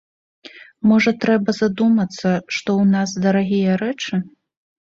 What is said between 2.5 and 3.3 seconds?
што ў нас